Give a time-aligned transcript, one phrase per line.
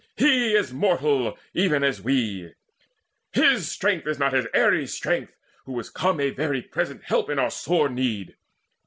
[0.17, 2.55] He is mortal even as we;
[3.33, 5.35] His strength is not as Ares' strength,
[5.65, 8.35] who is come A very present help in our sore need.